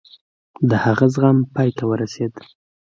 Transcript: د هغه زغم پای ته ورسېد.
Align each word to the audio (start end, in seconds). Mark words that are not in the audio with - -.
د 0.69 0.71
هغه 0.85 1.05
زغم 1.13 1.37
پای 1.53 1.69
ته 1.77 1.83
ورسېد. 1.87 2.33